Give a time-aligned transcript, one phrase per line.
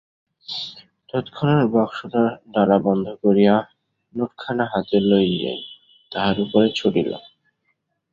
[1.09, 3.55] তৎক্ষণাৎ বাক্সটার ডালা বন্ধ করিয়া,
[4.15, 5.59] নোটখানা হাতে লইয়াই
[6.11, 7.09] তাহারা উপরে ছুটিল।